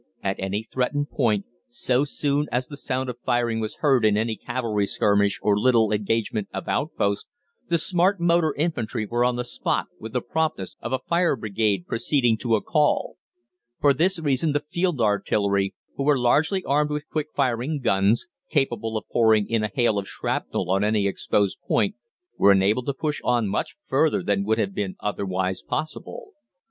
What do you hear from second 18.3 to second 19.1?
capable of